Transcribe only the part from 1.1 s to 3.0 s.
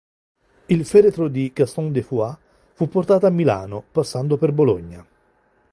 di Gaston de Foix fu